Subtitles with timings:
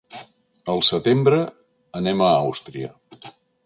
[0.73, 1.43] Al setembre
[2.03, 2.95] anem a Àustria.